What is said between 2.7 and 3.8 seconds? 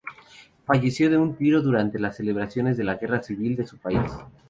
de la guerra civil de su